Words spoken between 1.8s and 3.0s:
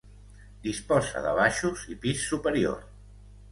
i pis superior.